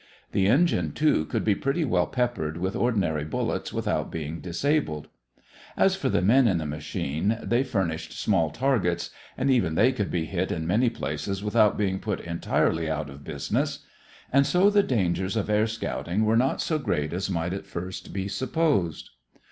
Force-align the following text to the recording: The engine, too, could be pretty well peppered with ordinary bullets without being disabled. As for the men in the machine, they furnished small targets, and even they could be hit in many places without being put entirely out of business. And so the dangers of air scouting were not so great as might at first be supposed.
The 0.31 0.47
engine, 0.47 0.93
too, 0.93 1.25
could 1.25 1.43
be 1.45 1.53
pretty 1.53 1.85
well 1.85 2.07
peppered 2.07 2.57
with 2.57 2.75
ordinary 2.75 3.23
bullets 3.23 3.71
without 3.71 4.09
being 4.11 4.39
disabled. 4.41 5.09
As 5.77 5.95
for 5.95 6.09
the 6.09 6.23
men 6.23 6.47
in 6.47 6.57
the 6.57 6.65
machine, 6.65 7.37
they 7.43 7.61
furnished 7.63 8.19
small 8.19 8.49
targets, 8.49 9.11
and 9.37 9.51
even 9.51 9.75
they 9.75 9.91
could 9.91 10.09
be 10.09 10.25
hit 10.25 10.51
in 10.51 10.65
many 10.65 10.89
places 10.89 11.43
without 11.43 11.77
being 11.77 11.99
put 11.99 12.19
entirely 12.19 12.89
out 12.89 13.11
of 13.11 13.23
business. 13.23 13.85
And 14.33 14.47
so 14.47 14.71
the 14.71 14.81
dangers 14.81 15.35
of 15.37 15.51
air 15.51 15.67
scouting 15.67 16.25
were 16.25 16.35
not 16.35 16.61
so 16.61 16.79
great 16.79 17.13
as 17.13 17.29
might 17.29 17.53
at 17.53 17.67
first 17.67 18.11
be 18.11 18.27
supposed. 18.27 19.11